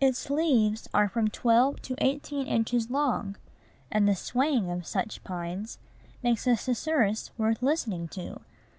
Its 0.00 0.30
leaves 0.30 0.88
are 0.94 1.06
from 1.06 1.28
twelve 1.28 1.82
to 1.82 1.94
eighteen 1.98 2.46
inches 2.46 2.88
long; 2.88 3.36
and 3.92 4.08
the 4.08 4.14
swaying 4.16 4.70
of 4.70 4.86
such 4.86 5.22
pines 5.22 5.78
makes 6.22 6.46
a 6.46 6.56
susurrus 6.56 7.28
worth 7.36 7.62
listening 7.62 8.08
to. 8.08 8.40